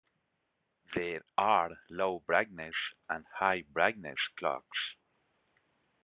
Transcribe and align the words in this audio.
There 0.95 1.21
are 1.37 1.69
low-brightness 1.91 2.73
and 3.07 3.23
high-brightness 3.37 4.17
clocks. 4.35 4.95